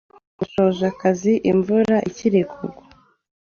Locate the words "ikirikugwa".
2.09-2.81